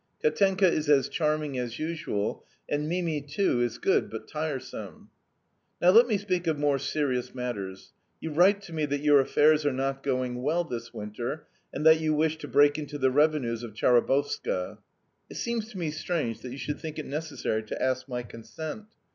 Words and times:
Katenka 0.19 0.67
is 0.67 0.89
as 0.89 1.07
charming 1.07 1.59
as 1.59 1.77
usual, 1.77 2.43
and 2.67 2.89
Mimi, 2.89 3.21
too, 3.21 3.61
is 3.61 3.77
good, 3.77 4.09
but 4.09 4.27
tiresome. 4.27 5.11
"Now 5.79 5.91
let 5.91 6.07
me 6.07 6.17
speak 6.17 6.47
of 6.47 6.57
more 6.57 6.79
serious 6.79 7.35
matters. 7.35 7.93
You 8.19 8.31
write 8.31 8.63
to 8.63 8.73
me 8.73 8.87
that 8.87 9.01
your 9.01 9.19
affairs 9.19 9.63
are 9.63 9.71
not 9.71 10.01
going 10.01 10.41
well 10.41 10.63
this 10.63 10.91
winter, 10.91 11.45
and 11.71 11.85
that 11.85 11.99
you 11.99 12.15
wish 12.15 12.39
to 12.39 12.47
break 12.47 12.79
into 12.79 12.97
the 12.97 13.11
revenues 13.11 13.61
of 13.61 13.75
Chabarovska. 13.75 14.79
It 15.29 15.35
seems 15.37 15.69
to 15.69 15.77
me 15.77 15.91
strange 15.91 16.41
that 16.41 16.51
you 16.51 16.57
should 16.57 16.79
think 16.79 16.97
it 16.97 17.05
necessary 17.05 17.61
to 17.61 17.79
ask 17.79 18.07
my 18.09 18.23
consent. 18.23 18.85